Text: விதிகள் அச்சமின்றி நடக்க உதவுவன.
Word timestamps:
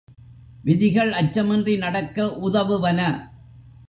விதிகள் 0.63 1.11
அச்சமின்றி 1.11 1.77
நடக்க 1.77 2.39
உதவுவன. 2.39 2.99